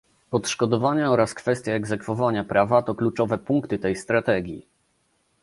Odszkodowania 0.31 1.11
oraz 1.11 1.33
kwestia 1.33 1.71
egzekwowania 1.71 2.43
prawa 2.43 2.81
to 2.81 2.95
kluczowe 2.95 3.37
punkty 3.37 3.79
tej 3.79 3.95
strategii 3.95 4.67